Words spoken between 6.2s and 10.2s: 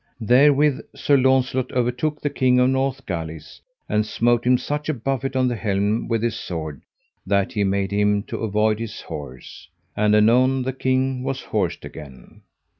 his sword that he made him to avoid his horse; and